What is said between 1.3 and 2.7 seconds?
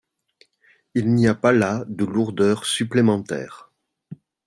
pas là de lourdeur